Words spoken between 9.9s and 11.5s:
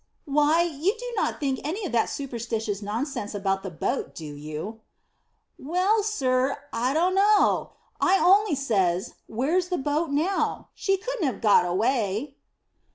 now? She couldn't have